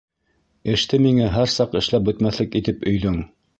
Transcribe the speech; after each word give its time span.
Эште 0.73 0.99
миңә 1.03 1.27
һәр 1.35 1.53
саҡ 1.57 1.77
эшләп 1.83 2.09
бөтмәҫлек 2.09 2.61
итеп 2.63 2.91
өйҙөң! 2.93 3.25